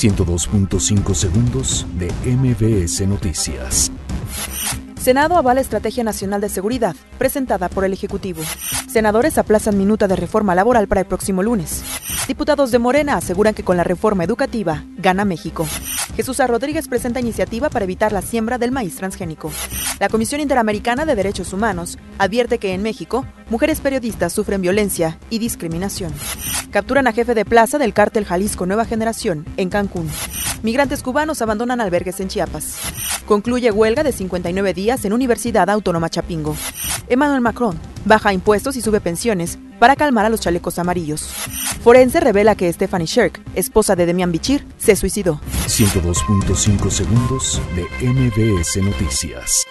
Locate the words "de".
1.98-2.10, 6.40-6.48, 10.08-10.16, 12.70-12.78, 21.04-21.14, 27.34-27.44, 34.04-34.12, 43.96-44.06, 47.74-48.06